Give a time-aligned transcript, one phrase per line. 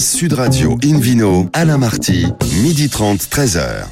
[0.00, 2.24] Sud Radio Invino, Alain Marty,
[2.62, 3.84] midi 30, 13h.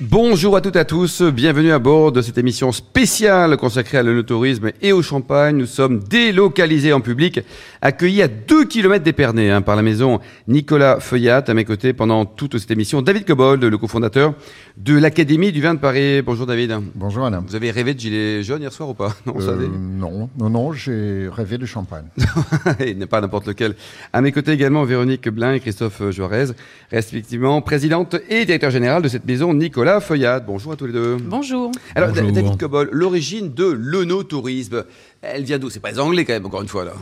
[0.00, 4.02] Bonjour à toutes et à tous, bienvenue à bord de cette émission spéciale consacrée à
[4.02, 5.56] l'œnotourisme et au champagne.
[5.56, 7.38] Nous sommes délocalisés en public,
[7.80, 12.58] accueillis à 2 km d'Épernay par la maison Nicolas Feuillat, à mes côtés pendant toute
[12.58, 13.00] cette émission.
[13.00, 14.34] David Cobold, le cofondateur
[14.76, 16.22] de l'Académie du vin de Paris.
[16.22, 16.76] Bonjour David.
[16.94, 17.44] Bonjour Alain.
[17.46, 20.72] Vous avez rêvé de gilet jaune hier soir ou pas non, euh, non, non, non,
[20.72, 22.06] j'ai rêvé de champagne.
[22.80, 23.74] et n'est pas n'importe lequel.
[24.12, 26.46] À mes côtés également Véronique Blin et Christophe Juarez,
[26.90, 30.44] respectivement présidente et directeur général de cette maison Nicolas Feuillade.
[30.46, 31.16] Bonjour à tous les deux.
[31.16, 31.70] Bonjour.
[31.94, 34.84] Alors David Cobol, l'origine de l'onotourisme,
[35.20, 35.70] elle vient d'où?
[35.70, 36.92] C'est pas les Anglais quand même, encore une fois là.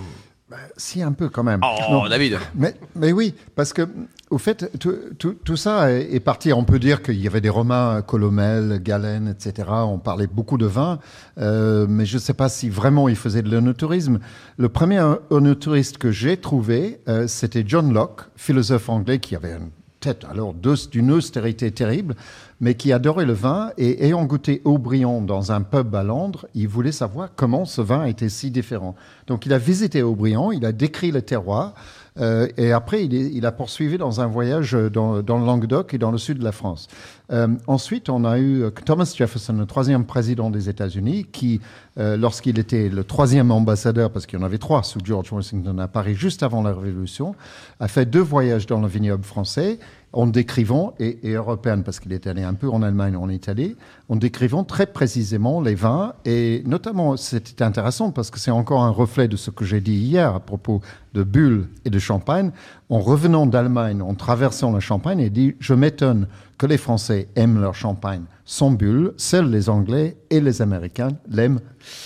[0.50, 1.60] Bah, si, un peu quand même.
[1.62, 3.88] Oh, David mais, mais, oui, parce que,
[4.30, 6.52] au fait, tout, tout, tout ça est, parti.
[6.52, 9.68] On peut dire qu'il y avait des Romains, Colomel, Galen, etc.
[9.70, 10.98] On parlait beaucoup de vin,
[11.38, 14.18] euh, mais je ne sais pas si vraiment ils faisaient de l'onotourisme.
[14.56, 15.00] Le premier
[15.30, 20.54] onotouriste que j'ai trouvé, euh, c'était John Locke, philosophe anglais qui avait une tête alors
[20.54, 22.16] d'une austérité terrible,
[22.60, 26.68] mais qui adorait le vin et ayant goûté Aubryon dans un pub à Londres, il
[26.68, 28.94] voulait savoir comment ce vin était si différent.
[29.26, 31.74] Donc il a visité Aubryon, il a décrit le terroir
[32.18, 36.10] euh, et après il, a poursuivi dans un voyage dans, dans, le Languedoc et dans
[36.10, 36.88] le sud de la France.
[37.32, 41.60] Euh, ensuite, on a eu Thomas Jefferson, le troisième président des États-Unis, qui,
[41.98, 45.78] euh, lorsqu'il était le troisième ambassadeur, parce qu'il y en avait trois sous George Washington
[45.78, 47.36] à Paris juste avant la Révolution,
[47.78, 49.78] a fait deux voyages dans le vignoble français
[50.12, 53.76] en décrivant, et, européenne, parce qu'il est allé un peu en Allemagne, en Italie,
[54.08, 56.14] en décrivant très précisément les vins.
[56.24, 59.94] Et notamment, c'était intéressant parce que c'est encore un reflet de ce que j'ai dit
[59.94, 60.80] hier à propos
[61.14, 62.50] de bulles et de champagne.
[62.88, 66.26] En revenant d'Allemagne, en traversant la Champagne, il dit Je m'étonne
[66.58, 69.12] que les Français aiment leur champagne sans bulle.
[69.16, 71.60] Seuls les Anglais et les Américains l'aiment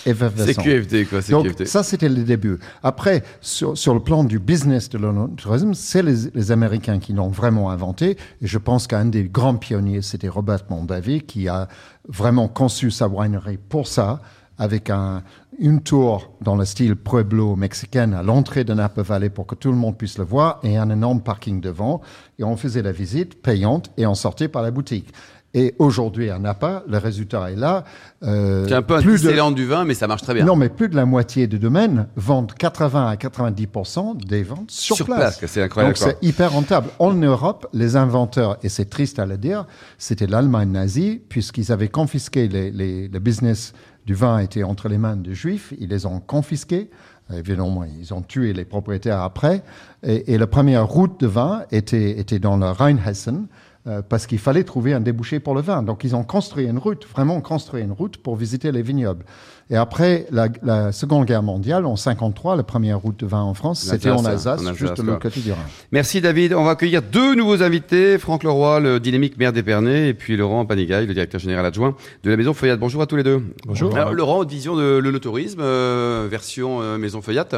[0.05, 0.61] effervescent.
[0.63, 1.21] C'est QFD, quoi.
[1.31, 1.65] Donc, QFD.
[1.65, 2.59] ça, c'était le début.
[2.83, 7.31] Après, sur, sur, le plan du business de l'tourisme, c'est les, les, Américains qui l'ont
[7.31, 8.19] vraiment inventé.
[8.43, 11.67] Et je pense qu'un des grands pionniers, c'était Robert Mondavi, qui a
[12.09, 14.21] vraiment conçu sa winery pour ça
[14.59, 15.23] avec un,
[15.59, 19.71] une tour dans le style Pueblo mexicain à l'entrée de Napa Valley pour que tout
[19.71, 22.03] le monde puisse le voir et un énorme parking devant.
[22.39, 25.09] Et on faisait la visite payante et on sortait par la boutique.
[25.55, 27.85] Et aujourd'hui, à Napa, le résultat est là.
[28.25, 29.55] Euh, c'est un peu un plus de...
[29.55, 30.45] du vin, mais ça marche très bien.
[30.45, 34.97] Non, mais plus de la moitié des domaines vendent 80 à 90% des ventes sur,
[34.97, 35.39] sur place.
[35.39, 35.95] place c'est incroyable.
[35.95, 36.89] Donc c'est hyper rentable.
[36.99, 39.67] En Europe, les inventeurs, et c'est triste à le dire,
[39.97, 43.75] c'était l'Allemagne nazie, puisqu'ils avaient confisqué les, les, le business
[44.07, 45.73] du vin était entre les mains des Juifs.
[45.79, 46.91] Ils les ont confisqués.
[47.33, 49.63] Évidemment, ils ont tué les propriétaires après.
[50.03, 53.47] Et, et la première route de vin était, était dans le Rheinhessen,
[53.87, 55.83] euh, parce qu'il fallait trouver un débouché pour le vin.
[55.83, 59.25] Donc ils ont construit une route, vraiment construit une route pour visiter les vignobles.
[59.71, 63.55] Et après la, la Seconde Guerre mondiale, en 53, la première route de vin en
[63.55, 65.59] France, c'était en Alsace, en Alsace juste de côté du Rhin.
[65.93, 66.55] Merci David.
[66.55, 70.65] On va accueillir deux nouveaux invités, Franck Leroy, le dynamique maire d'Épernay, et puis Laurent
[70.67, 72.79] Panigaille, le directeur général adjoint de la Maison Feuillade.
[72.79, 73.43] Bonjour à tous les deux.
[73.67, 73.95] Bonjour.
[73.95, 77.49] Alors, Laurent, vision de l'onotourisme, euh, version euh, Maison Feuillade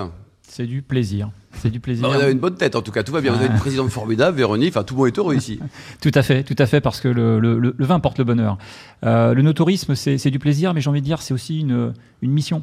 [0.57, 1.29] c'est du plaisir.
[1.53, 2.09] C'est du plaisir.
[2.09, 3.31] Bah, vous avez une bonne tête en tout cas, tout va bien.
[3.33, 5.61] Vous avez une présidente formidable, Véronique, enfin tout le monde est heureux ici.
[6.01, 8.57] tout à fait, tout à fait, parce que le, le, le vin porte le bonheur.
[9.05, 12.31] Euh, le no-tourisme, c'est du plaisir, mais j'ai envie de dire, c'est aussi une, une
[12.31, 12.63] mission.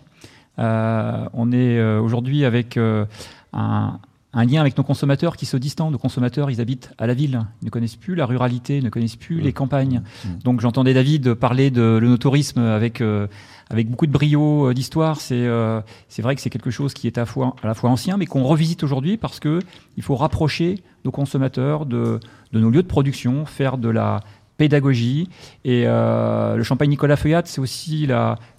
[0.58, 4.00] Euh, on est euh, aujourd'hui avec un,
[4.34, 5.92] un lien avec nos consommateurs qui sont distants.
[5.92, 8.90] Nos consommateurs, ils habitent à la ville, ils ne connaissent plus la ruralité, ils ne
[8.90, 10.02] connaissent plus les campagnes.
[10.02, 10.30] Mmh.
[10.44, 13.28] Donc j'entendais David parler de l'onotourisme avec, euh,
[13.74, 15.20] avec beaucoup de brio euh, d'histoire.
[15.20, 17.74] C'est euh, c'est vrai que c'est quelque chose qui est à la fois, à la
[17.74, 19.60] fois ancien, mais qu'on revisite aujourd'hui parce que
[19.98, 22.20] il faut rapprocher nos consommateurs de,
[22.54, 24.22] de nos lieux de production, faire de la
[24.58, 25.30] pédagogie.
[25.66, 28.08] Et euh, le champagne Nicolas Feuillat, c'est aussi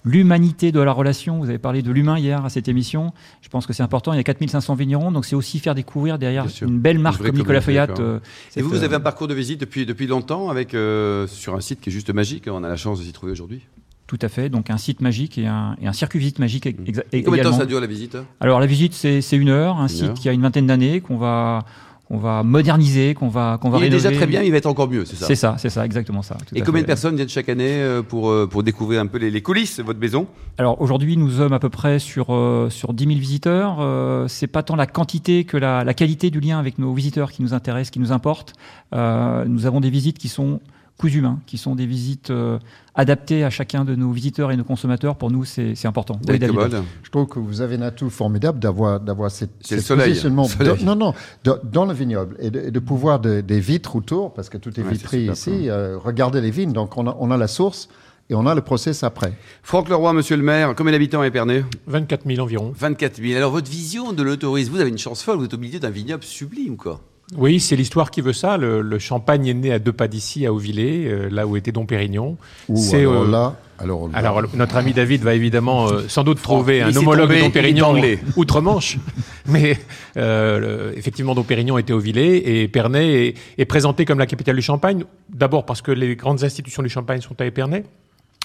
[0.03, 1.39] l'humanité de la relation.
[1.39, 3.13] Vous avez parlé de l'humain hier à cette émission.
[3.41, 4.13] Je pense que c'est important.
[4.13, 7.35] Il y a 4500 vignerons, donc c'est aussi faire découvrir derrière une belle marque comme
[7.35, 7.87] Nicolas Feuillat.
[7.99, 8.19] Euh,
[8.55, 11.61] et vous, vous avez un parcours de visite depuis, depuis longtemps avec, euh, sur un
[11.61, 12.47] site qui est juste magique.
[12.47, 13.61] On a la chance de s'y trouver aujourd'hui?
[14.07, 16.67] Tout à fait, donc un site magique et un, et un circuit visite magique.
[16.67, 17.01] Mmh.
[17.11, 18.17] Et combien de temps ça dure la visite?
[18.39, 20.13] Alors la visite, c'est une heure, un une site heure.
[20.13, 21.65] qui a une vingtaine d'années, qu'on va
[22.07, 24.05] qu'on va moderniser, qu'on va, qu'on va il rénover.
[24.05, 25.25] est déjà très bien, il va être encore mieux, c'est ça?
[25.25, 26.37] C'est ça, c'est ça, exactement ça.
[26.53, 29.31] Et combien de personnes viennent chaque année euh, pour, euh, pour découvrir un peu les,
[29.31, 30.27] les coulisses de votre maison?
[30.59, 34.29] Alors aujourd'hui, nous sommes à peu près sur, euh, sur 10 000 visiteurs.
[34.29, 37.41] C'est pas tant la quantité que la, la, qualité du lien avec nos visiteurs qui
[37.41, 38.53] nous intéresse, qui nous importe.
[38.93, 40.59] Nous avons des visites qui sont
[40.97, 42.57] coups humains, qui sont des visites euh,
[42.93, 45.15] adaptées à chacun de nos visiteurs et nos consommateurs.
[45.15, 46.19] Pour nous, c'est important.
[46.27, 50.45] Oui, Je trouve que vous avez un atout formidable d'avoir d'avoir cette, cette soleil, positionnement
[50.45, 50.83] soleil.
[50.83, 51.13] non non
[51.43, 54.57] de, dans le vignoble et de, et de pouvoir de, des vitres autour parce que
[54.57, 55.69] tout est vitré ouais, ici.
[55.69, 57.89] Euh, regardez les vignes, donc on a, on a la source.
[58.27, 59.33] Et on a le process après.
[59.61, 61.63] Franck Leroy, monsieur le maire, combien d'habitants à Épernay?
[61.85, 62.73] 24 000 environ.
[62.75, 63.37] 24 000.
[63.37, 65.91] Alors, votre vision de l'autorisme, vous avez une chance folle, vous êtes au milieu d'un
[65.91, 67.01] vignoble sublime, quoi.
[67.35, 68.57] Oui, c'est l'histoire qui veut ça.
[68.57, 71.87] Le, champagne est né à deux pas d'ici, à Auvillé, euh, là où était Dom
[71.87, 72.37] Pérignon.
[72.75, 73.55] C'est alors là.
[73.77, 77.51] Alors, alors, notre ami David va évidemment euh, sans doute trouver un homologue de Dom
[77.51, 77.95] Pérignon
[78.37, 78.97] outre-Manche.
[79.47, 79.77] Mais
[80.15, 84.61] euh, effectivement, Dom Pérignon était au Villet et Épernay est, présenté comme la capitale du
[84.61, 85.03] Champagne.
[85.29, 87.83] D'abord parce que les grandes institutions du Champagne sont à Épernay.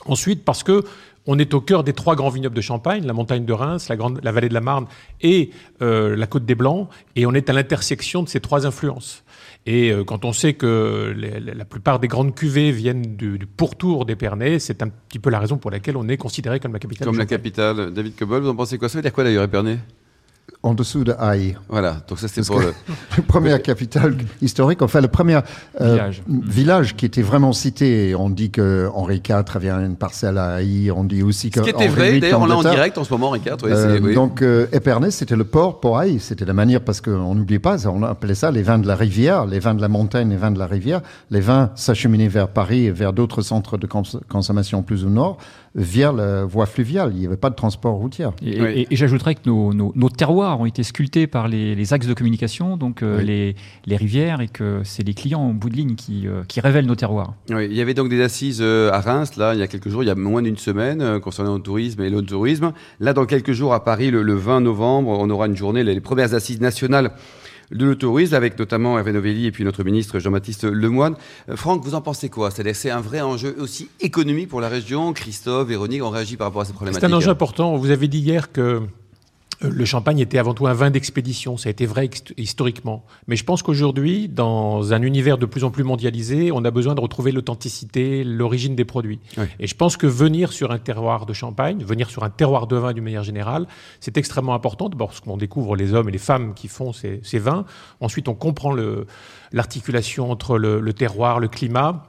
[0.07, 0.85] Ensuite, parce que
[1.27, 3.97] on est au cœur des trois grands vignobles de Champagne, la montagne de Reims, la,
[3.97, 4.87] grande, la vallée de la Marne
[5.21, 5.51] et
[5.83, 9.23] euh, la côte des Blancs, et on est à l'intersection de ces trois influences.
[9.67, 14.59] Et euh, quand on sait que la plupart des grandes cuvées viennent du, pourtour d'Épernay,
[14.59, 17.07] c'est un petit peu la raison pour laquelle on est considéré comme la capitale.
[17.07, 17.93] Comme la capitale.
[17.93, 18.89] David Cobol, vous en pensez quoi?
[18.89, 19.79] Ça veut dire quoi d'ailleurs Épernay
[20.63, 21.57] en dessous de Haï.
[21.69, 22.75] Voilà, donc ça c'était pour le...
[23.17, 25.41] la première capitale historique, enfin le premier
[25.81, 26.97] euh, village.
[26.97, 28.15] qui était vraiment cité.
[28.15, 31.61] On dit que Henri IV avait une parcelle à Haï, on dit aussi que.
[31.61, 33.57] Ce qui était vrai, d'ailleurs on l'a en direct en ce moment, Henri IV.
[33.65, 37.59] Euh, donc euh, Épernay, c'était le port pour Haï, c'était la manière, parce qu'on n'oublie
[37.59, 40.37] pas, on appelait ça les vins de la rivière, les vins de la montagne, les
[40.37, 41.01] vins de la rivière.
[41.31, 43.89] Les vins s'acheminaient vers Paris et vers d'autres centres de
[44.29, 45.39] consommation plus au nord
[45.75, 47.13] via la voie fluviale.
[47.15, 48.27] Il n'y avait pas de transport routier.
[48.43, 53.21] Et, j'ajouterais que nos, terroirs ont été sculptés par les, axes de communication, donc euh,
[53.21, 56.95] les, rivières, et que c'est les clients en bout de ligne qui, euh, révèlent nos
[56.95, 57.35] terroirs.
[57.49, 60.03] il y avait donc des assises euh, à Reims, là, il y a quelques jours,
[60.03, 62.73] il y a moins d'une semaine, concernant le tourisme et le tourisme.
[63.01, 66.35] Là, dans quelques jours, à Paris, le, 20 novembre, on aura une journée, les premières
[66.35, 67.13] assises nationales
[67.71, 71.15] de l'autorise, avec notamment Hervé Novelli et puis notre ministre Jean-Baptiste Lemoine.
[71.55, 72.51] Franck, vous en pensez quoi?
[72.51, 75.13] C'est-à-dire c'est un vrai enjeu aussi économique pour la région?
[75.13, 77.77] Christophe, Véronique, on réagit par rapport à ces problématiques C'est un enjeu important.
[77.77, 78.81] Vous avez dit hier que euh,
[79.61, 82.09] le champagne était avant tout un vin d'expédition, ça a été vrai
[82.39, 83.05] historiquement.
[83.27, 86.95] Mais je pense qu'aujourd'hui, dans un univers de plus en plus mondialisé, on a besoin
[86.95, 89.21] de retrouver l'authenticité, l'origine des produits.
[89.59, 92.77] Et je pense que venir sur un terroir de champagne, venir sur un terroir de
[92.77, 93.67] vin d'une manière générale,
[94.01, 94.89] c'est extrêmement important.
[94.89, 97.65] D'abord parce qu'on découvre les hommes et les femmes qui font ces, vins.
[98.01, 98.75] Ensuite, on comprend
[99.53, 102.05] l'articulation entre le terroir, le climat.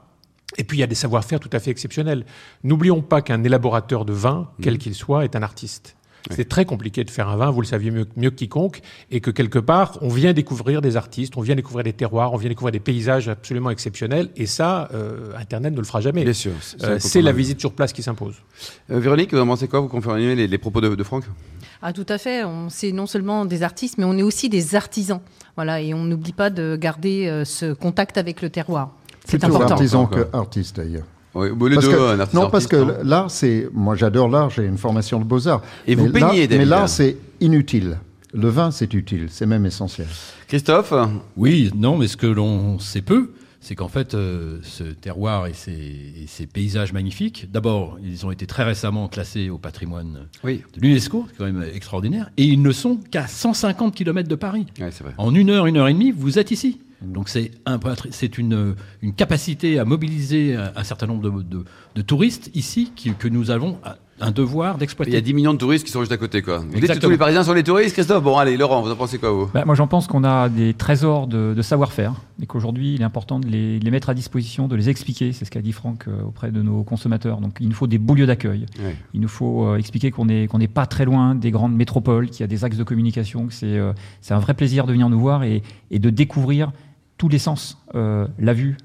[0.58, 2.26] Et puis il y a des savoir-faire tout à fait exceptionnels.
[2.64, 4.78] N'oublions pas qu'un élaborateur de vin, quel mmh.
[4.80, 5.96] qu'il soit, est un artiste.
[6.30, 9.32] C'est très compliqué de faire un vin, vous le saviez mieux, que quiconque, et que
[9.32, 12.72] quelque part, on vient découvrir des artistes, on vient découvrir des terroirs, on vient découvrir
[12.72, 16.24] des paysages absolument exceptionnels, et ça, euh, Internet ne le fera jamais.
[16.24, 16.52] Bien sûr.
[17.00, 18.36] C'est euh, la visite sur place qui s'impose.
[18.92, 21.24] Euh, Véronique, vous en pensez quoi Vous confirmez les, propos de, Franck?
[21.82, 22.44] Ah, tout à fait.
[22.70, 25.22] C'est non seulement des artistes, mais on est aussi des artisans.
[25.56, 28.96] Voilà, et on n'oublie pas de garder ce contact avec le terroir.
[29.26, 29.74] C'est important.
[29.74, 31.06] artisan que artiste d'ailleurs.
[31.34, 33.70] Oui, les deux, que, non, parce que l'art, c'est.
[33.74, 35.62] Moi, j'adore l'art, j'ai une formation de beaux-arts.
[35.88, 37.98] Et vous peignez, Mais l'art, c'est inutile.
[38.34, 40.08] Le vin, c'est utile, c'est même essentiel.
[40.48, 40.94] Christophe
[41.36, 45.54] Oui, non, mais ce que l'on sait peu, c'est qu'en fait, euh, ce terroir et
[45.54, 51.38] ces, paysages magnifiques, d'abord, ils ont été très récemment classés au patrimoine de l'UNESCO, c'est
[51.38, 54.66] quand même extraordinaire, et ils ne sont qu'à 150 km de Paris.
[55.04, 55.14] vrai.
[55.18, 56.80] En une heure, une heure et demie, vous êtes ici.
[57.02, 61.64] Donc c'est une, une capacité à mobiliser un, certain nombre de,
[61.96, 63.80] de, touristes ici que nous avons
[64.22, 65.12] un devoir d'exploiter.
[65.12, 66.42] Il y a 10 millions de touristes qui sont juste à côté.
[66.42, 66.60] Quoi.
[66.60, 68.24] Vous dites que tous les Parisiens sont les touristes, Christophe?
[68.24, 69.50] Bon, allez, Laurent, vous en pensez quoi, vous?
[69.54, 73.40] Bah, Moi, j'en pense qu'on a des trésors de, savoir-faire et qu'aujourd'hui, il est important
[73.40, 75.34] de les, mettre à disposition, de les expliquer.
[75.34, 77.40] C'est ce qu'a dit Franck euh, auprès de nos consommateurs.
[77.40, 78.66] Donc, il nous faut des beaux lieux d'accueil.
[79.14, 82.44] Il nous faut euh, expliquer qu'on n'est pas très loin des grandes métropoles, qu'il y
[82.44, 83.94] a des axes de communication, que c'est euh,
[84.30, 86.72] un vrai plaisir de venir nous voir et, et de découvrir
[87.22, 88.78] tous les sens, euh, la vue,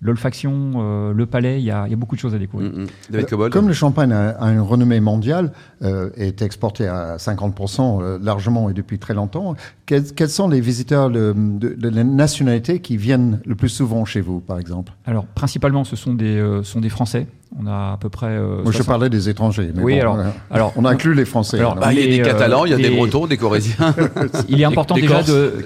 [0.00, 2.70] l'olfaction, euh, le palais, il y, a beaucoup de choses à découvrir.
[2.70, 3.50] Mm, mm.
[3.50, 5.52] Comme le champagne a, une renommée mondiale,
[5.82, 9.54] est exporté à 50% largement et depuis très longtemps,
[9.86, 11.34] quels, sont les visiteurs de,
[11.80, 14.92] la nationalité qui viennent le plus souvent chez vous, par exemple?
[15.06, 17.26] Alors, principalement, ce sont des, sont des Français.
[17.56, 18.26] On a à peu près.
[18.26, 19.70] Euh, Moi, je parlais des étrangers.
[19.74, 20.18] Mais oui, alors,
[20.50, 21.58] alors, on inclut les Français.
[21.58, 23.94] Alors, bah, il y a des Catalans, il y a des Bretons, des Corésiens.
[24.48, 25.64] il est important déjà de.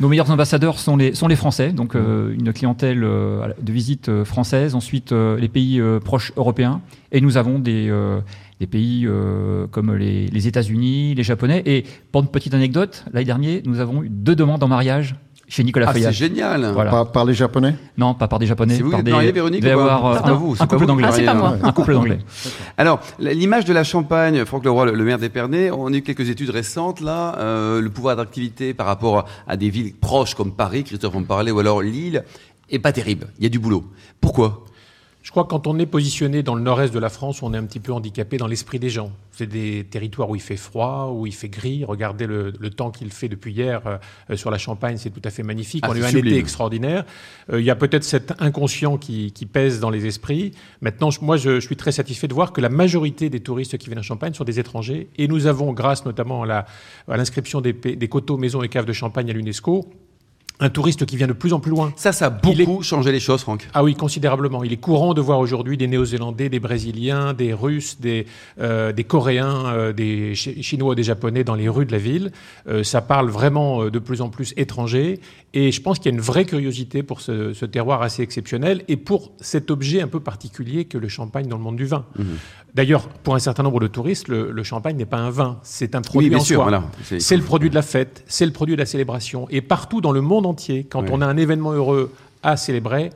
[0.00, 4.24] Nos meilleurs ambassadeurs sont les, sont les Français, donc euh, une clientèle euh, de visite
[4.24, 4.74] française.
[4.74, 6.80] Ensuite, les pays proches européens.
[7.10, 7.92] Et nous avons des,
[8.60, 9.08] des pays
[9.70, 11.62] comme les, les États-Unis, les Japonais.
[11.66, 15.14] Et pour une petite anecdote, l'année dernière, nous avons eu deux demandes en mariage
[15.52, 16.74] chez Nicolas ah, C'est génial.
[17.12, 17.74] Par, les Japonais?
[17.98, 18.74] Non, pas par des Japonais.
[18.76, 19.10] C'est vous par des...
[19.10, 21.06] marié, Véronique avoir, euh, un, vous, un couple d'anglais.
[21.06, 21.56] Ah, c'est pas moi.
[21.62, 22.18] Un couple d'anglais.
[22.78, 26.48] Alors, l'image de la Champagne, Franck Leroy, le, maire d'Épernay, on a eu quelques études
[26.48, 27.36] récentes là.
[27.38, 31.50] Euh, le pouvoir d'attractivité par rapport à des villes proches comme Paris, Christophe en parlait,
[31.50, 32.24] ou alors Lille,
[32.72, 33.28] est pas terrible.
[33.38, 33.84] Il y a du boulot.
[34.20, 34.64] Pourquoi?
[35.22, 37.56] Je crois que quand on est positionné dans le nord-est de la France, on est
[37.56, 39.12] un petit peu handicapé dans l'esprit des gens.
[39.30, 41.84] C'est des territoires où il fait froid, où il fait gris.
[41.84, 45.44] Regardez le, temps qu'il fait depuis hier euh, sur la Champagne, c'est tout à fait
[45.44, 45.84] magnifique.
[45.86, 47.04] Ah, on a eu un été extraordinaire.
[47.52, 50.52] Euh, il y a peut-être cet inconscient qui, pèse dans les esprits.
[50.80, 53.98] Maintenant, moi, je, suis très satisfait de voir que la majorité des touristes qui viennent
[53.98, 55.08] à Champagne sont des étrangers.
[55.18, 56.66] Et nous avons, grâce notamment à
[57.06, 59.88] l'inscription des, des coteaux, maisons et caves de Champagne à l'UNESCO,
[60.60, 61.92] un touriste qui vient de plus en plus loin.
[61.96, 63.68] Ça, ça a beaucoup changé les choses, Franck.
[63.74, 64.62] Ah oui, considérablement.
[64.64, 68.26] Il est courant de voir aujourd'hui des Néo-Zélandais, des Brésiliens, des Russes, des,
[68.60, 72.32] euh, des Coréens, euh, des Chinois, des Japonais dans les rues de la ville.
[72.68, 75.20] Euh, ça parle vraiment de plus en plus étranger.
[75.54, 78.96] Et je pense qu'il y a une vraie curiosité pour ce, terroir assez exceptionnel et
[78.96, 82.04] pour cet objet un peu particulier que le champagne dans le monde du vin.
[82.18, 82.24] Mmh.
[82.74, 86.00] D'ailleurs, pour un certain nombre de touristes, le, champagne n'est pas un vin, c'est un
[86.00, 86.82] produit en soi.
[87.18, 89.46] C'est le produit de la fête, c'est le produit de la célébration.
[89.50, 93.10] Et partout dans le monde entier, quand on a un événement heureux à célébrer,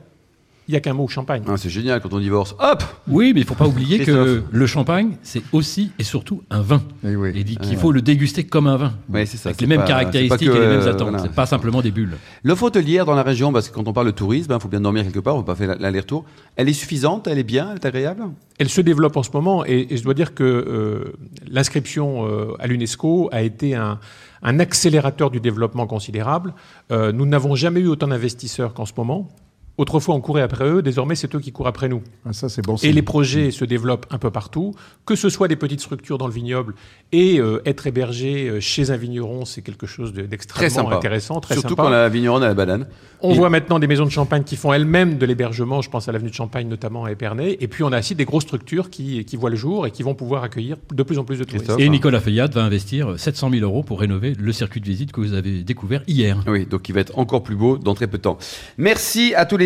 [0.67, 1.43] il n'y a qu'un mot champagne.
[1.47, 2.53] Ah, c'est génial quand on divorce.
[2.59, 6.43] Hop Oui, mais il ne faut pas oublier que le champagne, c'est aussi et surtout
[6.49, 6.81] un vin.
[7.05, 8.93] Et, eh il dit qu'il faut le déguster comme un vin.
[9.09, 9.49] Oui, c'est ça.
[9.49, 11.15] Avec les mêmes caractéristiques et les mêmes attentes.
[11.21, 12.17] C'est pas simplement des bulles.
[12.43, 14.67] L'offre hôtelière dans la région, parce que quand on parle de tourisme, il hein, faut
[14.67, 16.25] bien dormir quelque part, on ne peut pas faire l'aller-retour.
[16.57, 18.23] Elle est suffisante, elle est bien, elle est agréable?
[18.59, 21.13] Elle se développe en ce moment et, je dois dire que euh,
[21.49, 23.99] l'inscription euh, à l'UNESCO a été un,
[24.43, 26.53] accélérateur du développement considérable.
[26.91, 29.29] Euh, nous n'avons jamais eu autant d'investisseurs qu'en ce moment.
[29.77, 32.01] Autrefois, on courait après eux, désormais, c'est eux qui courent après nous.
[32.25, 32.77] Ah, ça, c'est bon.
[32.81, 34.73] Et les projets se développent un peu partout,
[35.05, 36.73] que ce soit des petites structures dans le vignoble
[37.11, 41.75] et euh, être hébergé euh, chez un vigneron, c'est quelque chose d'extrêmement intéressant, très Surtout
[41.75, 42.87] quand la vigneronne a la banane.
[43.21, 46.11] On voit maintenant des maisons de champagne qui font elles-mêmes de l'hébergement, je pense à
[46.11, 49.25] l'avenue de Champagne notamment à Épernay, et puis on a aussi des grosses structures qui,
[49.25, 51.71] qui voient le jour et qui vont pouvoir accueillir de plus en plus de touristes.
[51.77, 55.21] Et Nicolas Feuillade va investir 700 000 euros pour rénover le circuit de visite que
[55.21, 56.43] vous avez découvert hier.
[56.47, 58.37] Oui, donc il va être encore plus beau dans très peu de temps.
[58.77, 59.57] Merci à tous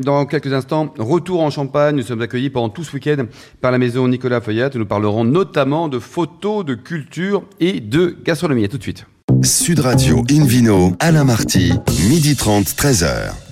[0.00, 1.96] Dans quelques instants, retour en Champagne.
[1.96, 3.24] Nous sommes accueillis pendant tout ce week-end
[3.60, 4.70] par la maison Nicolas Feuillat.
[4.74, 8.64] Nous parlerons notamment de photos, de culture et de gastronomie.
[8.64, 9.06] À tout de suite.
[9.42, 11.72] Sud Radio Invino, Alain Marty,
[12.08, 13.45] midi 30, 13h.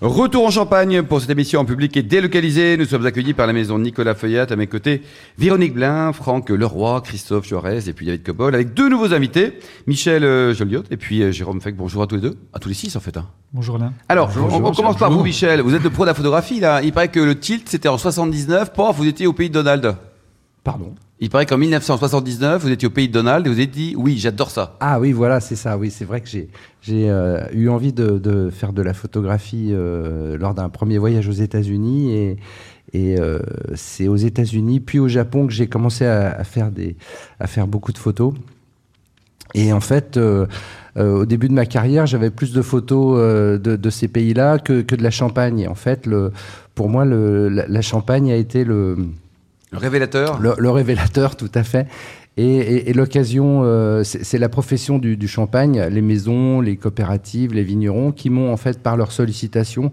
[0.00, 2.76] Retour en Champagne pour cette émission en public et délocalisée.
[2.76, 4.46] Nous sommes accueillis par la maison Nicolas Feuillat.
[4.50, 5.02] À mes côtés,
[5.38, 10.24] Véronique Blin, Franck Leroy, Christophe Juarez et puis David Cobol avec deux nouveaux invités, Michel
[10.24, 11.76] euh, Joliot et puis euh, Jérôme Feck.
[11.76, 13.16] Bonjour à tous les deux, à tous les six en fait.
[13.16, 13.26] Hein.
[13.52, 13.92] Bonjour Alain.
[14.08, 15.60] Alors, on, commence par vous Michel.
[15.60, 16.82] Vous êtes le pro de la photographie là.
[16.82, 18.72] Il paraît que le tilt c'était en 79.
[18.72, 19.96] Pof, vous étiez au pays de Donald.
[20.64, 23.94] Pardon il paraît qu'en 1979, vous étiez au pays de Donald et vous avez dit
[23.96, 24.76] oui, j'adore ça.
[24.80, 25.78] Ah oui, voilà, c'est ça.
[25.78, 26.48] Oui, c'est vrai que j'ai
[26.90, 32.36] euh, eu envie de, faire de la photographie euh, lors d'un premier voyage aux États-Unis
[32.92, 33.38] et, euh,
[33.74, 36.96] c'est aux États-Unis puis au Japon que j'ai commencé à, faire des
[37.40, 38.34] à faire beaucoup de photos.
[39.54, 40.18] Et en fait.
[40.96, 43.18] au début de ma carrière, j'avais plus de photos
[43.60, 45.66] de, ces pays-là que, de la Champagne.
[45.68, 46.32] En fait, le,
[46.74, 48.96] pour moi, le, la, Champagne a été le,
[49.74, 50.38] le révélateur?
[50.40, 51.88] Le, révélateur, tout à fait.
[52.36, 58.30] Et, l'occasion, euh, c'est la profession du, champagne, les maisons, les coopératives, les vignerons, qui
[58.30, 59.90] m'ont en fait, par leur sollicitation,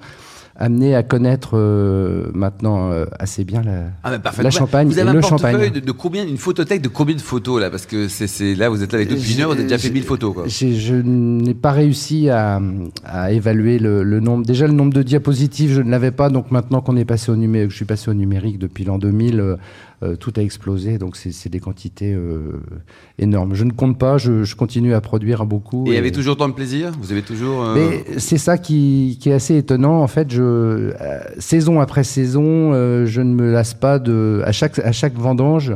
[0.61, 5.13] amené à connaître euh, maintenant euh, assez bien la, ah, la Champagne vous avez et
[5.13, 5.71] le champagne.
[5.71, 7.69] De, de, combien une photothèque de combien de photos là?
[7.71, 10.03] Parce que c'est là vous êtes là avec d'autres vignerons, vous avez déjà fait 1000
[10.03, 10.33] photos.
[10.33, 10.43] Quoi.
[10.47, 12.61] Je n'ai pas réussi à,
[13.03, 14.45] à évaluer le, le, nombre.
[14.45, 16.29] Déjà le nombre de diapositives, je ne l'avais pas.
[16.29, 19.57] Donc maintenant qu'on est passé au numérique, je suis passé au numérique depuis l'an 2000.
[20.03, 22.59] Euh, tout a explosé, donc c'est des quantités euh,
[23.19, 23.53] énormes.
[23.53, 25.85] Je ne compte pas, je, continue à produire beaucoup.
[25.85, 26.91] Et, il y avait toujours tant de plaisir?
[26.99, 27.63] Vous avez toujours.
[27.63, 30.01] Euh, Mais c'est ça qui, est assez étonnant.
[30.01, 30.91] En fait, je,
[31.37, 32.73] saison après saison,
[33.05, 34.41] je ne me lasse pas de.
[34.43, 35.73] À chaque, à chaque vendange,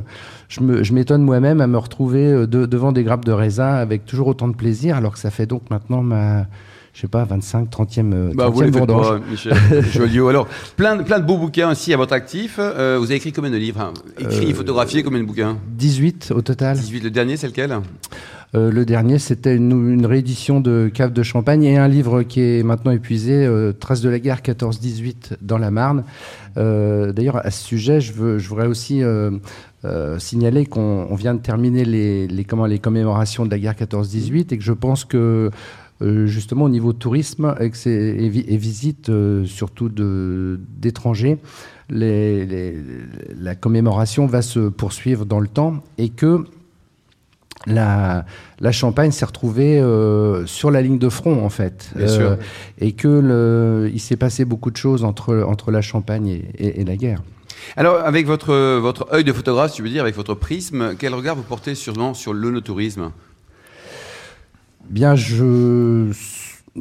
[0.50, 4.56] je m'étonne moi-même à me retrouver devant des grappes de raisin avec toujours autant de
[4.56, 6.48] plaisir, alors que ça fait donc maintenant ma
[6.96, 9.22] je sais pas, 25, 30e, euh, bah, vous vendange.
[9.30, 9.54] Michel
[9.92, 10.30] Joliot.
[10.30, 10.48] Alors,
[10.78, 12.56] plein, plein de beaux bouquins aussi à votre actif.
[12.58, 13.94] Euh, vous avez écrit combien de livres hein?
[14.18, 15.58] Écrit, euh, photographié, combien de bouquins?
[15.72, 16.78] 18 au total.
[16.78, 17.04] 18.
[17.04, 17.78] Le dernier, c'est lequel?
[18.54, 22.92] Le dernier, c'était une, réédition de Cave de Champagne et un livre qui est maintenant
[22.92, 23.46] épuisé,
[23.82, 26.06] Traces de la guerre 14-18 dans la Marne.
[26.56, 29.04] D'ailleurs, à ce sujet, je, veux, je voudrais aussi
[30.20, 34.58] signaler qu'on vient de terminer les, les, comment, les commémorations de la guerre 14-18 et
[34.58, 35.50] que je pense que euh,
[36.02, 41.38] justement au niveau tourisme et, et, visite euh, surtout d'étrangers,
[41.90, 46.44] la commémoration va se poursuivre dans le temps et que
[47.66, 48.26] la,
[48.60, 51.92] la Champagne s'est retrouvée euh, sur la ligne de front en fait,
[52.80, 57.24] et que il s'est passé beaucoup de choses entre entre la Champagne et, la guerre.
[57.78, 61.36] Alors, avec votre, votre œil de photographe, tu veux dire, avec votre prisme, quel regard
[61.36, 63.12] vous portez sûrement sur l'onotourisme
[64.90, 66.12] Bien, je,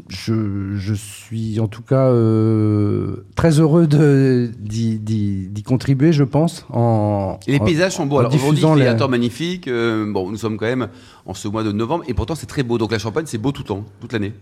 [0.08, 6.66] je, suis en tout cas euh, très heureux d'y contribuer, je pense.
[6.70, 8.18] En, et les paysages sont beaux.
[8.18, 9.68] Alors aujourd'hui, il fait un magnifique.
[9.68, 10.88] Euh, bon, nous sommes quand même
[11.26, 12.78] en ce mois de novembre, et pourtant c'est très beau.
[12.78, 14.32] Donc la Champagne, c'est beau tout le temps, toute l'année.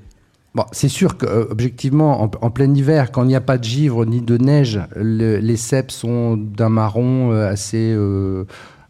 [0.54, 4.04] Bon, c'est sûr qu'objectivement, en, en, plein hiver, quand il n'y a pas de givre
[4.04, 7.97] ni de neige, les cèpes sont d'un marron euh, assez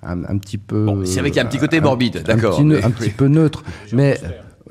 [0.02, 0.84] un, petit peu.
[0.86, 2.58] Bon, c'est vrai qu'il y a un petit côté morbide, d'accord.
[2.58, 3.62] Un, petit, peu neutre,
[3.92, 4.18] mais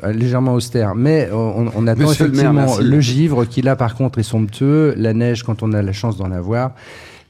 [0.03, 0.95] légèrement austère.
[0.95, 5.43] Mais on, on attend effectivement le, givre qui là par contre est somptueux, la neige
[5.43, 6.71] quand on a la chance d'en avoir.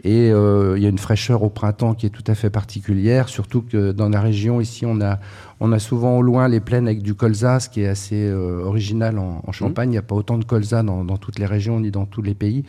[0.04, 3.62] Et il y a une fraîcheur au printemps qui est tout à fait particulière, surtout
[3.62, 5.20] que dans la région ici, on a,
[5.60, 9.20] on a souvent au loin les plaines avec du colza, ce qui est assez original
[9.20, 9.90] en, en Champagne.
[9.90, 12.24] Il n'y a pas autant de colza dans, dans, toutes les régions ni dans tous
[12.24, 12.64] les pays.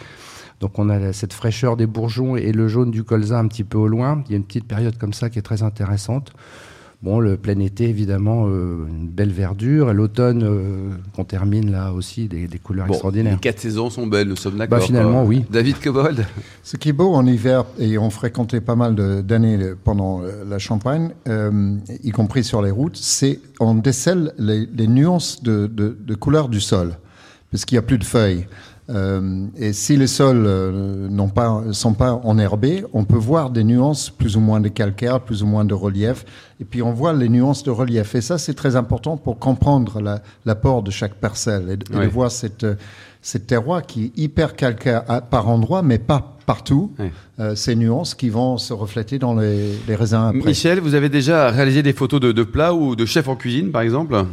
[0.62, 3.78] Donc on a cette fraîcheur des bourgeons et le jaune du colza un petit peu
[3.78, 4.22] au loin.
[4.26, 6.32] Il y a une petite période comme ça qui est très intéressante.
[7.02, 9.90] Bon, le plein été, évidemment, euh, une belle verdure.
[9.90, 13.34] Et l'automne, euh, qu'on termine là aussi, des, couleurs extraordinaires.
[13.34, 14.78] Les quatre saisons sont belles, nous sommes d'accord.
[14.78, 15.44] Bah, finalement, oui.
[15.50, 16.24] David Cobold
[16.62, 18.94] Ce qui est beau en hiver, et on fréquentait pas mal
[19.24, 21.10] d'années pendant euh, la Champagne,
[22.04, 26.60] y compris sur les routes, c'est on décèle les, nuances de, de, de couleur du
[26.60, 26.96] sol,
[27.50, 28.46] parce qu'il n'y a plus de feuilles.
[28.90, 33.64] Euh, et si les sols euh, n'ont pas, sont pas enherbés, on peut voir des
[33.64, 36.24] nuances plus ou moins de calcaire, plus ou moins de relief.
[36.60, 38.14] Et puis on voit les nuances de relief.
[38.14, 42.66] Et ça, c'est très important pour comprendre l'apport de chaque parcelle et, de voir cette,
[43.20, 46.92] cette terroir qui est hyper calcaire par endroit, mais pas partout.
[47.38, 50.50] Euh, ces nuances qui vont se refléter dans les, les raisins après.
[50.50, 53.70] Michel, vous avez déjà réalisé des photos de, de plats ou de chefs en cuisine,
[53.70, 54.24] par exemple?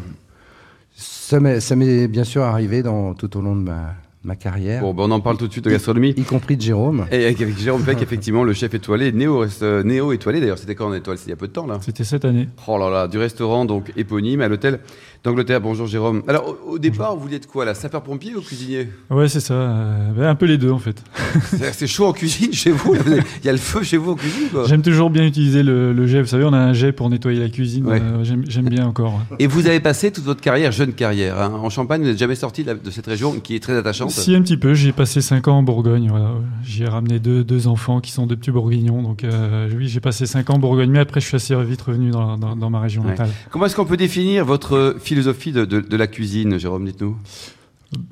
[0.95, 4.81] Ça m'est bien sûr arrivé dans, tout au long de ma ma carrière.
[4.81, 6.13] Bon, ben, on en parle tout de suite de gastronomie.
[6.17, 7.05] Y, compris de Jérôme.
[7.11, 10.57] Et avec Jérôme Peck, effectivement, le chef étoilé, néo, euh, néo étoilé d'ailleurs.
[10.57, 11.17] C'était quand en étoile?
[11.17, 12.49] C'était il y a peu de temps là C'était cette année.
[12.67, 14.79] Oh là là, du restaurant donc éponyme à l'hôtel
[15.23, 15.59] d'Angleterre.
[15.59, 16.23] Bonjour Jérôme.
[16.27, 19.53] Alors au, départ, vous vouliez être quoi là Sapeur-pompier ou cuisinier Ouais, c'est ça.
[19.53, 21.03] Euh, ben, un peu les deux en fait.
[21.73, 22.95] c'est chaud en cuisine chez vous
[23.43, 26.21] Il y a le feu chez vous en cuisine J'aime toujours bien utiliser le, jet.
[26.21, 27.85] Vous savez, on a un jet pour nettoyer la cuisine.
[27.89, 29.19] Euh, j'aime bien encore.
[29.39, 32.01] Et vous avez passé toute votre carrière, jeune carrière, hein, en Champagne.
[32.01, 34.73] Vous n'êtes jamais sorti de, cette région qui est très attachante Si, un petit peu.
[34.73, 36.07] J'ai passé 5 ans en Bourgogne.
[36.09, 36.31] Voilà.
[36.63, 39.01] J'y ai ramené deux, deux enfants qui sont de petits bourguignons.
[39.01, 40.91] Donc euh, oui, j'ai passé 5 ans en Bourgogne.
[40.91, 43.29] Mais après, je suis assez vite revenu dans, dans, ma région natale.
[43.49, 47.17] Comment est-ce qu'on peut définir votre philosophie de la cuisine, Jérôme, dites-nous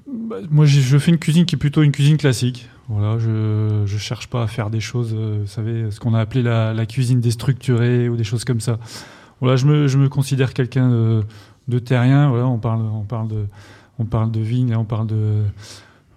[0.08, 2.70] bah, Moi, je fais une cuisine qui est plutôt une cuisine classique.
[2.90, 6.20] Voilà, je ne cherche pas à faire des choses, euh, vous savez, ce qu'on a
[6.20, 8.80] appelé la, cuisine déstructurée ou des choses comme ça.
[9.42, 11.24] Voilà, je me, je me considère quelqu'un de,
[11.68, 12.30] de, terrien.
[12.30, 13.46] Voilà, on parle, on parle de,
[14.00, 15.44] on parle de vigne, on parle de.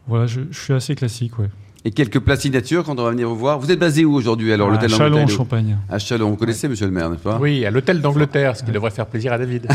[0.07, 1.51] Voilà, je, je suis assez classique, ouais
[1.85, 3.59] et quelques plats signature quand on va venir vous voir.
[3.59, 5.79] Vous êtes basé où aujourd'hui alors À Chalon, Champagne.
[5.89, 7.39] À Chalon, vous connaissez Monsieur le maire, n'est-ce pas?
[7.41, 9.67] Oui, à l'hôtel d'Angleterre, ce qui devrait faire plaisir à David.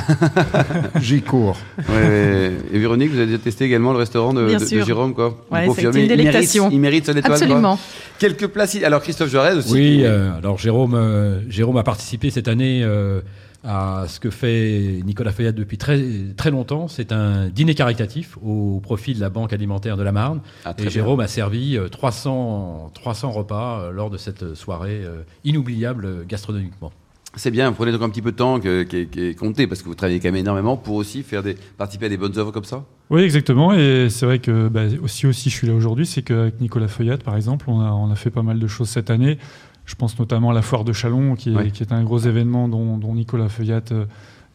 [1.02, 1.58] J'y cours.
[1.90, 5.38] Et Véronique, vous avez déjà testé également le restaurant de, Jérôme, quoi?
[5.52, 6.70] Ouais, C'est une délectation.
[6.72, 7.34] Il mérite, son étoile.
[7.34, 7.80] Absolument.
[8.20, 8.66] Quelques plats.
[8.84, 9.74] Alors Christophe Jarez aussi.
[9.74, 12.82] Oui, euh, alors Jérôme, euh, Jérôme a participé cette année.
[12.84, 13.22] Euh,
[13.66, 16.02] à ce que fait Nicolas Feuillat depuis très,
[16.38, 16.88] très longtemps.
[16.88, 20.42] C'est un dîner caritatif au profit de la Banque alimentaire de la Marne.
[20.66, 25.24] Ah, et Jérôme a servi 300, euh, 300 repas euh, lors de cette soirée euh,
[25.44, 26.92] inoubliable gastronomiquement.
[27.38, 29.96] C'est bien, prenez donc un petit peu de temps qui est, compté, parce que vous
[29.96, 32.86] travaillez quand même énormément pour aussi faire des, participer à des bonnes œuvres comme ça?
[33.10, 33.74] Oui, exactement.
[33.74, 37.18] Et c'est vrai que bah, aussi, aussi je suis là aujourd'hui, c'est qu'avec Nicolas Feuillat,
[37.18, 39.38] par exemple, on a, on a fait pas mal de choses cette année.
[39.86, 43.50] Je pense notamment à la foire de Chalon, qui est, un gros événement dont, Nicolas
[43.50, 44.06] Feuillat euh,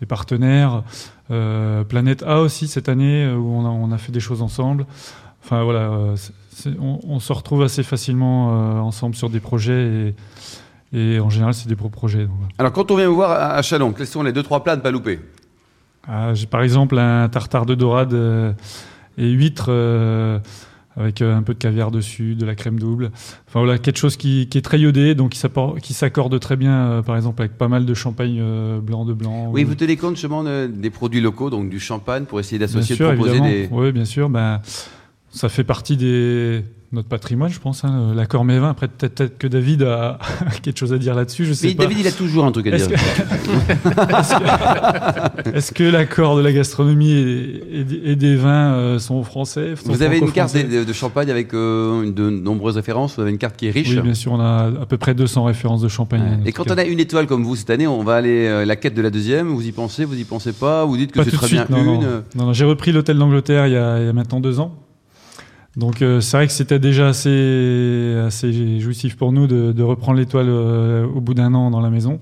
[0.02, 0.82] est partenaire.
[1.30, 4.86] Euh, Planète A aussi cette année, euh, où on a, fait des choses ensemble.
[5.44, 6.14] Enfin voilà,
[6.80, 10.14] on, se retrouve assez facilement ensemble sur des projets
[10.92, 12.28] et, en général c'est des gros projets.
[12.58, 14.82] Alors quand on vient vous voir à, Chalon, quels sont les deux trois plats de
[14.82, 15.18] pas louper
[16.06, 18.12] ah, J'ai par exemple un tartare de dorade
[19.16, 19.70] et huîtres
[20.96, 23.10] avec euh, un peu de caviar dessus, de la crème double.
[23.48, 27.16] Enfin voilà, quelque chose qui, est très iodé, donc qui s'accorde très bien, euh, par
[27.16, 29.50] exemple, avec pas mal de champagne euh, blanc de blanc.
[29.52, 33.04] Oui, vous tenez compte justement des produits locaux, donc du champagne, pour essayer d'associer, de
[33.04, 33.68] proposer des...
[33.70, 34.28] Oui, bien sûr.
[34.28, 34.60] Ben,
[35.30, 37.84] ça fait partie des notre patrimoine, je pense.
[37.84, 38.70] Hein, l'accord Mévin.
[38.70, 40.18] Après, peut-être que David a
[40.62, 41.44] quelque chose à dire là-dessus.
[41.44, 42.88] Je sais Mais David, il a toujours un truc à dire.
[45.54, 50.32] Est-ce que, l'accord de la gastronomie et, des vins euh, sont français Vous avez une
[50.32, 53.14] carte de, champagne avec euh, de nombreuses références.
[53.14, 53.90] Vous avez une carte qui est riche.
[53.90, 54.32] Oui, bien sûr.
[54.32, 56.40] On a à peu près 200 références de champagne.
[56.44, 58.74] Et quand on a une étoile comme vous cette année, on va aller euh, la
[58.74, 59.48] quête de la deuxième.
[59.48, 61.84] Vous y pensez Vous y pensez pas Vous dites que c'est très bien non, une
[61.84, 64.74] Non, non, j'ai repris l'hôtel d'Angleterre il, y a maintenant deux ans.
[65.76, 70.48] Donc euh, c'est vrai que c'était déjà assez, assez jouissif pour nous de, reprendre l'étoile
[70.48, 72.20] euh, au bout d'un an dans la maison.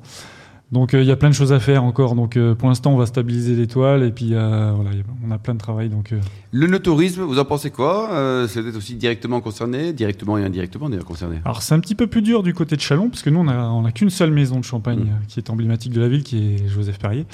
[0.70, 2.14] Donc euh, il y a plein de choses à faire encore.
[2.14, 4.90] Donc pour l'instant on va stabiliser l'étoile et puis voilà,
[5.26, 5.88] on a plein de travail.
[5.88, 6.12] Donc
[6.52, 8.46] le no-tourisme, vous en pensez quoi?
[8.48, 11.40] C'est peut-être aussi directement concerné, directement et indirectement d'ailleurs concerné.
[11.46, 13.48] Alors c'est un petit peu plus dur du côté de Chalon parce que nous on
[13.48, 15.26] a, on a qu'une seule maison de Champagne mmh.
[15.26, 17.24] qui est emblématique de la ville, qui est Joseph Perrier.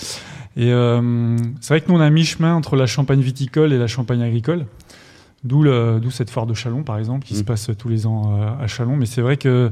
[0.57, 0.71] Et
[1.61, 4.23] c'est vrai que nous on a mi chemin entre la Champagne viticole et la Champagne
[4.23, 4.67] agricole.
[5.45, 7.45] D'où cette foire de Chalon, par exemple, qui se mm.
[7.45, 8.97] passe tous les ans euh, à Chalon.
[8.97, 9.71] Mais c'est vrai que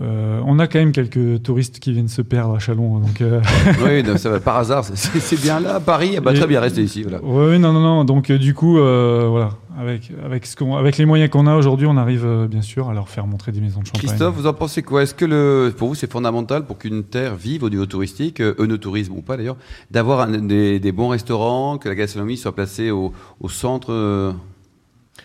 [0.00, 3.00] euh, on a quand même quelques touristes qui viennent se perdre à Chalon.
[3.00, 3.40] Donc, euh,
[3.84, 5.80] oui, ça va, par hasard, c'est bien là.
[5.80, 7.02] Paris, bah, très bien, rester ici.
[7.02, 7.18] Voilà.
[7.24, 8.04] Oui, non, non, non.
[8.04, 12.46] Donc, du coup, voilà, avec, avec, ce avec les moyens qu'on a aujourd'hui, on arrive
[12.48, 14.02] bien sûr à leur faire montrer des maisons de champagne.
[14.02, 15.02] Christophe, vous en pensez quoi?
[15.02, 19.14] Est-ce que le, pour vous, c'est fondamental pour qu'une terre vive au niveau touristique, œnotourisme
[19.14, 19.56] ou pas d'ailleurs,
[19.90, 24.34] d'avoir des, des, bons restaurants, que la gastronomie soit placée au, au centre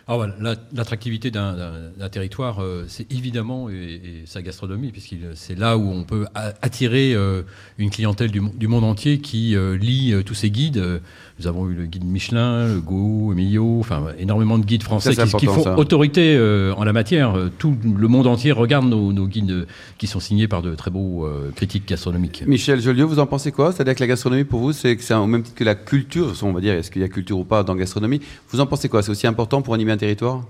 [0.07, 5.89] alors ah, l'attractivité d'un territoire, euh, c'est évidemment et, sa gastronomie, puisque c'est là où
[5.89, 6.25] on peut
[6.61, 7.43] attirer euh,
[7.77, 11.01] une clientèle du, monde entier qui euh, lit tous ces guides.
[11.39, 15.45] Nous avons eu le guide Michelin, le Go, Emilio, enfin énormément de guides français qui,
[15.45, 16.37] font autorité
[16.75, 17.35] en la matière.
[17.57, 19.65] Tout le monde entier regarde nos, guides
[19.97, 22.43] qui sont signés par de très beaux critiques gastronomiques.
[22.45, 23.71] Michel Joliot, vous en pensez quoi?
[23.71, 26.61] C'est-à-dire que la gastronomie pour vous, c'est au même titre que la culture, on va
[26.61, 28.21] dire, est-ce qu'il y a culture ou pas dans la gastronomie?
[28.49, 29.01] Vous en pensez quoi?
[29.01, 30.43] C'est aussi important pour animer un territoire?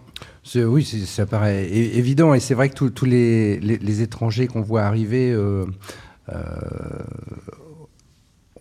[0.55, 5.35] Oui, ça paraît évident et c'est vrai que tous les, étrangers qu'on voit arriver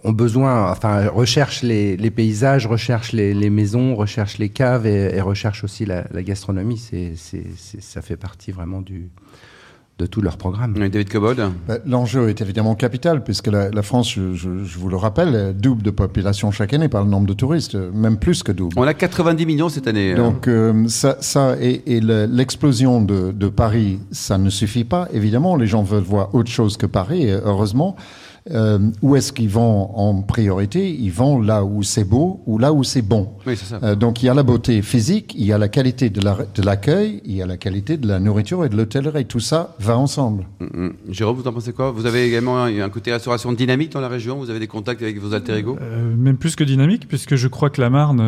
[0.04, 5.84] ont besoin, enfin, recherchent les, paysages, recherchent les, maisons, recherchent les caves et, recherchent aussi
[5.84, 6.78] la, gastronomie.
[6.78, 7.14] C'est,
[7.80, 9.10] ça fait partie vraiment du,
[10.00, 10.74] de tout leur programme.
[10.74, 15.82] David Cobold bah, L'enjeu est évidemment capital, puisque la, France, je, vous le rappelle, double
[15.82, 18.74] de population chaque année par le nombre de touristes, même plus que double.
[18.76, 20.12] On a 90 millions cette année.
[20.12, 20.16] Hein.
[20.16, 25.08] Donc euh, ça, ça, et, et l'explosion de, de Paris, ça ne suffit pas.
[25.12, 27.96] Évidemment, les gens veulent voir autre chose que Paris, heureusement.
[28.50, 30.90] Euh, où est-ce qu'ils vont en priorité?
[30.90, 33.32] Ils vont là où c'est beau ou là où c'est bon.
[33.46, 33.78] Oui, ça.
[33.82, 36.24] Euh, donc il y a la beauté physique, il y a la qualité de
[36.64, 39.26] l'accueil, la, il y a la qualité de la nourriture et de l'hôtellerie.
[39.26, 40.46] Tout ça va ensemble.
[40.60, 40.92] Mm, mm.
[41.10, 41.90] Jérôme, vous en pensez quoi?
[41.90, 44.38] Vous avez également un, côté restauration dynamique dans la région?
[44.38, 45.76] Vous avez des contacts avec vos alter ego?
[45.80, 48.20] Euh, Même plus que dynamique, puisque je crois que la Marne,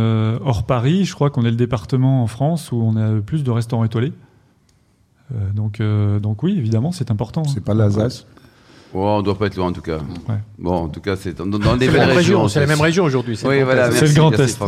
[0.45, 3.51] hors Paris, je crois qu'on est le département en France où on a plus de
[3.51, 4.13] restaurants étoilés.
[5.55, 5.81] donc,
[6.21, 7.45] donc oui, évidemment, c'est important.
[7.45, 8.27] C'est pas l'Alsace?
[8.95, 9.99] Oh, on ne doit pas être loin en tout cas.
[10.59, 12.47] Bon, en tout cas, c'est dans, dans les belles régions.
[12.49, 13.39] C'est la même région aujourd'hui.
[13.45, 13.91] Oui, voilà.
[13.91, 14.59] C'est le Grand Est.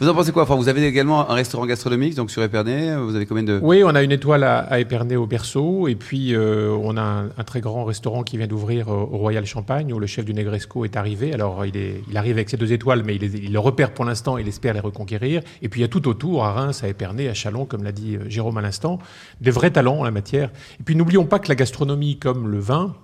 [0.00, 2.96] vous en pensez quoi Vous avez également un restaurant gastronomique donc sur Épernay.
[2.96, 6.34] Vous avez combien de Oui, on a une étoile à, Épernay au Berceau, et puis
[6.34, 10.06] euh, on a un, très grand restaurant qui vient d'ouvrir au Royal Champagne où le
[10.06, 11.32] chef du Negresco est arrivé.
[11.32, 14.04] Alors il, est, il arrive avec ses deux étoiles, mais il, il le repère pour
[14.04, 14.38] l'instant.
[14.38, 15.42] Il espère les reconquérir.
[15.62, 17.92] Et puis il y a tout autour, à Reims, à Épernay, à Chalon, comme l'a
[17.92, 18.98] dit euh, Jérôme à l'instant,
[19.40, 20.50] des vrais talents en la matière.
[20.80, 22.94] Et puis n'oublions pas que la gastronomie, comme le vin,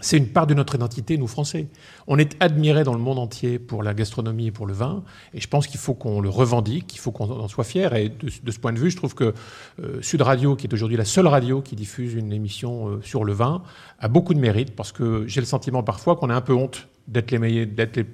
[0.00, 1.66] c'est une part de notre identité, nous Français.
[2.06, 5.02] On est admirés dans le monde entier pour la gastronomie et pour le vin,
[5.34, 7.94] et je pense qu'il faut qu'on le revendique, qu'il faut qu'on en soit fier.
[7.94, 9.34] Et de, ce point de vue, je trouve que
[9.82, 13.24] euh, Sud Radio, qui est aujourd'hui la seule radio qui diffuse une émission euh, sur
[13.24, 13.62] le vin,
[13.98, 16.88] a beaucoup de mérite, parce que j'ai le sentiment parfois qu'on a un peu honte
[17.08, 18.06] d'être les meilleurs, d'être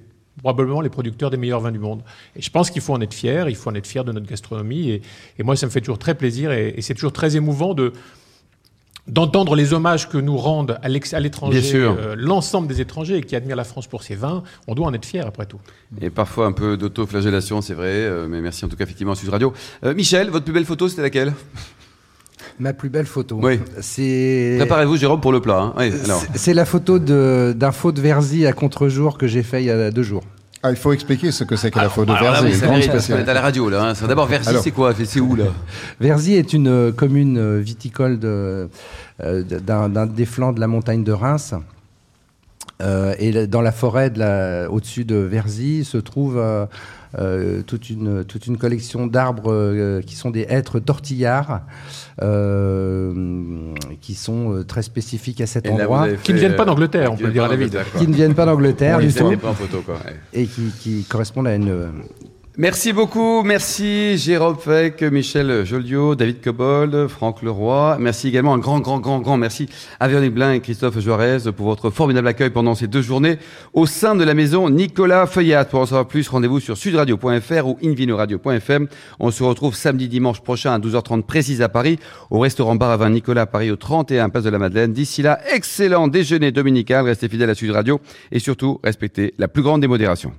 [0.43, 2.03] probablement les producteurs des meilleurs vins du monde.
[2.35, 4.27] Et je pense qu'il faut en être fier, il faut en être fier de notre
[4.27, 5.03] gastronomie.
[5.39, 7.93] Et, moi, ça me fait toujours très plaisir, et c'est toujours très émouvant de
[9.09, 13.65] d'entendre les hommages que nous rendent à l'étranger euh, l'ensemble des étrangers qui admirent la
[13.65, 15.59] France pour ses vins, on doit en être fier après tout.
[16.01, 19.17] Et parfois un peu d'autoflagellation, c'est vrai, euh, mais merci en tout cas effectivement à
[19.17, 19.53] Sud Radio.
[19.85, 21.33] Euh, Michel, votre plus belle photo, c'était laquelle?
[22.59, 23.39] Ma plus belle photo.
[23.43, 23.61] Oui.
[23.81, 24.57] C'est.
[24.59, 25.73] Préparez-vous, Jérôme, pour le plat.
[25.77, 25.91] Hein.
[26.35, 29.91] c'est la photo d'un faux de Verzy à contre-jour que j'ai fait il y a
[29.91, 30.23] deux jours.
[30.65, 32.63] Ah, il faut expliquer ce que c'est que la faute de Verzy.
[33.13, 33.91] on est à la radio là.
[33.91, 34.07] Hein.
[34.07, 34.95] D'abord, Verzy, c'est quoi?
[34.95, 35.47] C'est où là?
[36.01, 38.69] Verzy est une euh, commune euh, viticole euh,
[39.19, 41.55] d'un des flancs de la montagne de Reims.
[42.81, 44.13] Et dans la forêt
[44.69, 46.43] au-dessus de Verzy se trouve
[47.67, 51.63] toute, une, toute une collection d'arbres qui sont des hêtres tortillards.
[52.21, 56.09] Euh, qui sont euh, très spécifiques à cet endroit.
[56.23, 57.77] Qui ne viennent pas d'Angleterre, on peut le dire à David.
[57.97, 59.33] Qui ne viennent pas d'Angleterre, du tout.
[60.35, 61.91] Et qui, qui correspondent à une
[62.59, 67.97] Merci beaucoup, merci Jérôme Feck, Michel Joliot, David Cobold, Franck Leroy.
[67.99, 71.65] Merci également un grand, grand, grand, grand merci à Véronique Blin et Christophe Juarez pour
[71.65, 73.39] votre formidable accueil pendant ces deux journées
[73.73, 75.65] au sein de la maison Nicolas Feuillat.
[75.65, 78.87] Pour en savoir plus, rendez-vous sur sudradio.fr ou invinoradio.fm.
[79.19, 82.99] On se retrouve samedi, dimanche prochain à 12h30 précise à Paris au restaurant Bar à
[82.99, 84.93] Vin Nicolas à Paris au 31 Place de la Madeleine.
[84.93, 87.07] D'ici là, excellent déjeuner dominical.
[87.07, 87.99] Restez fidèles à Sud Radio
[88.31, 90.33] et surtout respectez la plus grande démodération.